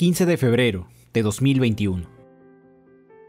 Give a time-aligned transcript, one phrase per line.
[0.00, 2.08] 15 de febrero de 2021.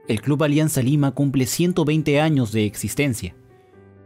[0.07, 3.35] El Club Alianza Lima cumple 120 años de existencia.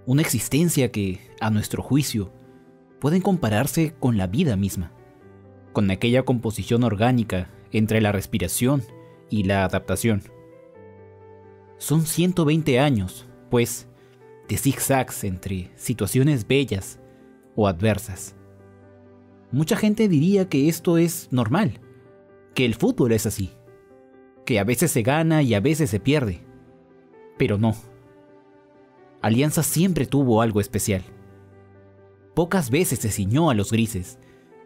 [0.08, 2.34] Una existencia que, a nuestro juicio,
[3.00, 4.92] pueden compararse con la vida misma,
[5.74, 8.82] con aquella composición orgánica entre la respiración
[9.30, 10.24] y la adaptación.
[11.78, 13.88] Son 120 años, pues,
[14.50, 17.00] de zigzags entre situaciones bellas
[17.56, 18.36] o adversas.
[19.52, 21.80] Mucha gente diría que esto es normal,
[22.56, 23.52] que el fútbol es así,
[24.46, 26.42] que a veces se gana y a veces se pierde.
[27.38, 27.76] Pero no.
[29.22, 31.04] Alianza siempre tuvo algo especial.
[32.34, 34.20] Pocas veces se ciñó a los grises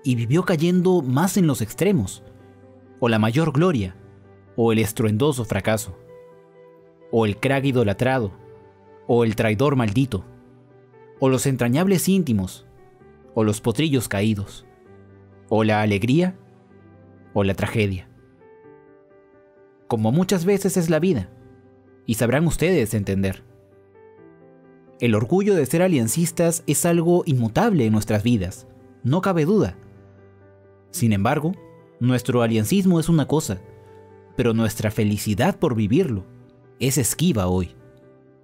[0.04, 2.24] y vivió cayendo más en los extremos,
[3.00, 3.96] o la mayor gloria,
[4.56, 5.98] o el estruendoso fracaso,
[7.12, 8.32] o el crack idolatrado,
[9.08, 10.26] o el traidor maldito,
[11.20, 12.68] o los entrañables íntimos,
[13.34, 14.66] o los potrillos caídos,
[15.50, 16.38] o la alegría,
[17.34, 18.10] o la tragedia.
[19.88, 21.30] Como muchas veces es la vida,
[22.06, 23.44] y sabrán ustedes entender.
[25.00, 28.68] El orgullo de ser aliancistas es algo inmutable en nuestras vidas,
[29.04, 29.78] no cabe duda.
[30.92, 31.54] Sin embargo,
[32.00, 33.62] nuestro aliancismo es una cosa,
[34.36, 36.26] pero nuestra felicidad por vivirlo
[36.80, 37.76] es esquiva hoy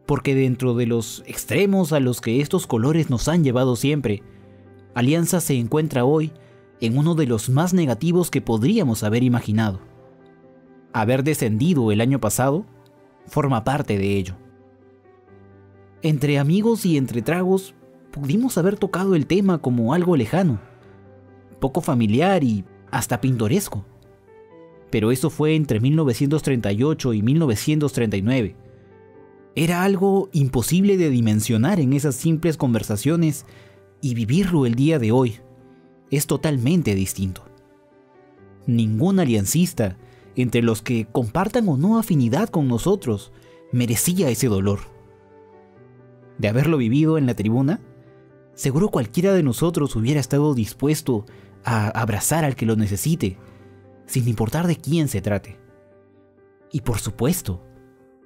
[0.05, 4.23] porque dentro de los extremos a los que estos colores nos han llevado siempre,
[4.94, 6.31] Alianza se encuentra hoy
[6.81, 9.80] en uno de los más negativos que podríamos haber imaginado.
[10.94, 12.66] Haber descendido el año pasado
[13.26, 14.36] forma parte de ello.
[16.02, 17.73] Entre amigos y entre tragos
[18.12, 20.59] pudimos haber tocado el tema como algo lejano,
[21.59, 23.86] poco familiar y hasta pintoresco.
[24.92, 28.66] Pero eso fue entre 1938 y 1939
[29.56, 33.45] era algo imposible de dimensionar en esas simples conversaciones
[34.02, 35.39] y vivirlo el día de hoy
[36.17, 37.44] es totalmente distinto.
[38.66, 39.97] Ningún aliancista,
[40.35, 43.31] entre los que compartan o no afinidad con nosotros,
[43.71, 44.80] merecía ese dolor.
[46.38, 47.80] De haberlo vivido en la tribuna,
[48.54, 51.25] seguro cualquiera de nosotros hubiera estado dispuesto
[51.64, 53.37] a abrazar al que lo necesite,
[54.05, 55.58] sin importar de quién se trate.
[56.71, 57.64] Y por supuesto,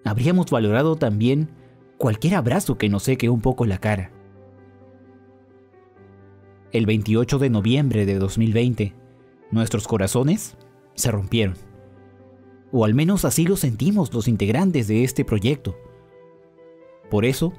[0.03, 1.51] habríamos valorado también
[1.97, 4.11] cualquier abrazo que nos seque un poco la cara.
[6.71, 8.93] El 28 de noviembre de 2020,
[9.51, 10.57] nuestros corazones
[10.93, 11.55] se rompieron.
[12.71, 15.75] O al menos así lo sentimos los integrantes de este proyecto.
[17.09, 17.53] Por eso,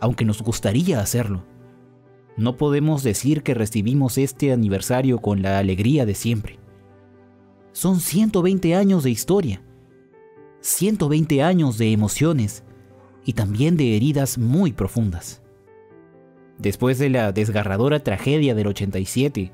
[0.00, 1.44] aunque nos gustaría hacerlo,
[2.36, 6.58] no podemos decir que recibimos este aniversario con la alegría de siempre.
[7.72, 9.62] Son 120 años de historia
[10.60, 12.64] 120 años de emociones
[13.24, 15.42] y también de heridas muy profundas.
[16.58, 19.52] Después de la desgarradora tragedia del 87,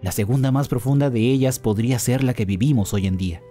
[0.00, 3.42] la segunda más profunda de ellas podría ser la que vivimos hoy en día.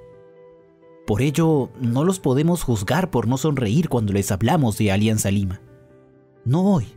[1.06, 5.62] Por ello, no los podemos juzgar por no sonreír cuando les hablamos de Alianza Lima.
[6.46, 6.88] No hoy,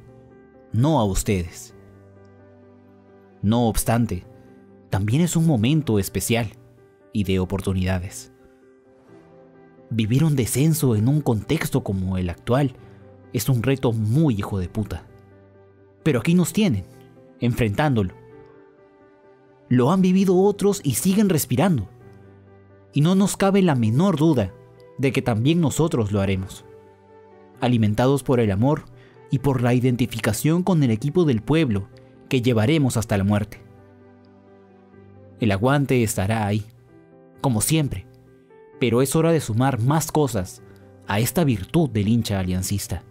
[0.73, 1.75] no a ustedes.
[3.43, 4.25] No obstante,
[4.89, 6.49] también es un momento especial
[7.13, 8.33] y de oportunidades.
[9.91, 12.75] Vivir un descenso en un contexto como el actual
[13.33, 15.07] es un reto muy hijo de puta.
[16.07, 16.85] Pero aquí nos tienen,
[17.41, 18.15] enfrentándolo.
[19.69, 21.89] Lo han vivido otros y siguen respirando.
[22.93, 24.55] Y no nos cabe la menor duda
[24.99, 26.65] de que también nosotros lo haremos.
[27.61, 28.85] Alimentados por el amor
[29.33, 31.89] y por la identificación con el equipo del pueblo
[32.29, 33.61] que llevaremos hasta la muerte.
[35.41, 36.63] El aguante estará ahí,
[37.41, 38.07] como siempre,
[38.79, 40.63] pero es hora de sumar más cosas
[41.09, 43.03] a esta virtud del hincha aliancista.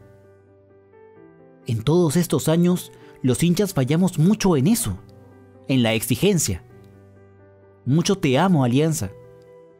[1.67, 4.97] En todos estos años, los hinchas fallamos mucho en eso,
[5.67, 6.63] en la exigencia.
[7.85, 9.11] Mucho te amo, Alianza,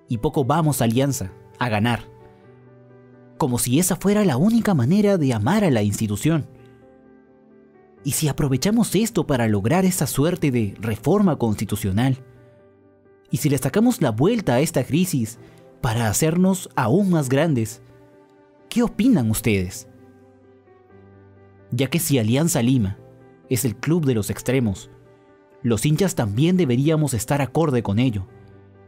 [0.07, 2.09] y poco vamos, Alianza, a ganar.
[3.37, 6.47] Como si esa fuera la única manera de amar a la institución.
[8.03, 12.23] Y si aprovechamos esto para lograr esa suerte de reforma constitucional,
[13.31, 15.39] y si le sacamos la vuelta a esta crisis
[15.81, 17.81] para hacernos aún más grandes.
[18.69, 19.87] ¿Qué opinan ustedes?
[21.75, 22.97] Ya que si Alianza Lima
[23.49, 24.89] es el club de los extremos,
[25.61, 28.27] los hinchas también deberíamos estar acorde con ello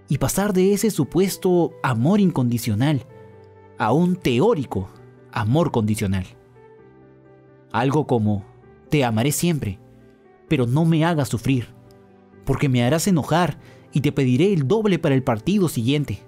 [0.07, 3.05] y pasar de ese supuesto amor incondicional
[3.77, 4.87] a un teórico
[5.33, 6.25] amor condicional.
[7.73, 8.45] Algo como,
[8.89, 9.79] te amaré siempre,
[10.47, 11.67] pero no me hagas sufrir,
[12.45, 13.59] porque me harás enojar
[13.91, 16.19] y te pediré el doble para el partido siguiente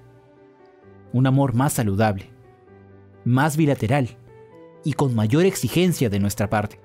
[1.14, 2.30] un amor más saludable,
[3.24, 4.18] más bilateral
[4.84, 6.80] y con mayor exigencia de nuestra parte.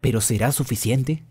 [0.00, 1.24] ¿Pero será suficiente?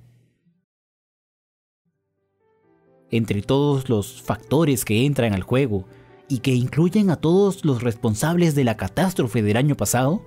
[3.13, 5.85] entre todos los factores que entran al juego
[6.27, 10.23] y que incluyen a todos los responsables de la catástrofe del año pasado,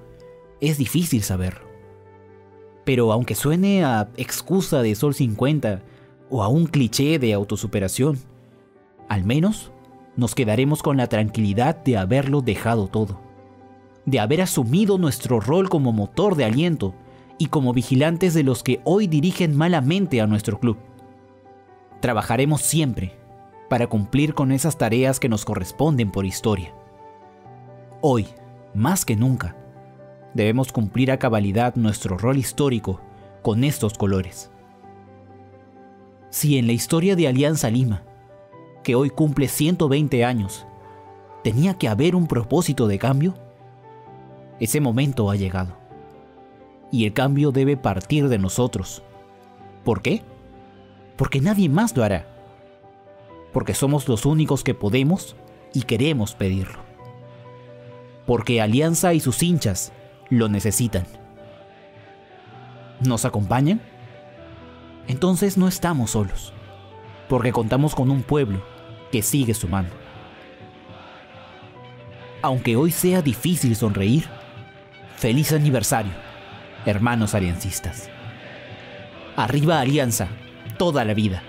[0.61, 1.61] es difícil saber.
[2.85, 5.83] Pero aunque suene a excusa de Sol 50
[6.31, 8.21] o a un cliché de autosuperación,
[9.09, 9.73] al menos
[10.17, 13.21] nos quedaremos con la tranquilidad de haberlo dejado todo,
[14.07, 16.95] de haber asumido nuestro rol como motor de aliento
[17.39, 20.79] y como vigilantes de los que hoy dirigen malamente a nuestro club.
[22.01, 23.19] Trabajaremos siempre
[23.69, 26.73] para cumplir con esas tareas que nos corresponden por historia.
[28.01, 28.27] Hoy,
[28.75, 29.57] más que nunca,
[30.35, 33.01] debemos cumplir a cabalidad nuestro rol histórico
[33.43, 34.51] con estos colores.
[36.31, 38.03] Si en la historia de Alianza Lima,
[38.85, 40.67] que hoy cumple 120 años,
[41.43, 43.35] tenía que haber un propósito de cambio,
[44.61, 45.77] ese momento ha llegado.
[46.91, 49.03] Y el cambio debe partir de nosotros.
[49.85, 50.23] ¿Por qué?
[51.17, 52.37] Porque nadie más lo hará
[53.57, 55.35] porque somos los únicos que podemos
[55.73, 56.79] y queremos pedirlo.
[58.27, 59.95] Porque Alianza y sus hinchas
[60.29, 61.07] lo necesitan.
[63.01, 63.81] ¿Nos acompañan?
[65.09, 66.53] Entonces no estamos solos,
[67.31, 68.63] porque contamos con un pueblo
[69.11, 69.95] que sigue sumando.
[72.43, 74.29] Aunque hoy sea difícil sonreír,
[75.17, 76.13] feliz aniversario,
[76.85, 78.09] hermanos aliancistas.
[79.37, 80.29] Arriba Alianza,
[80.79, 81.43] toda la vida.